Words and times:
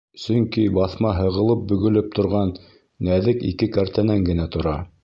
Сөнки 0.19 0.63
баҫма 0.77 1.11
һығылып-бөгөлөп 1.17 2.09
торған 2.17 2.57
нәҙек 3.11 3.47
ике 3.53 3.73
кәртәнән 3.79 4.31
генә 4.33 4.53
тора. 4.57 4.79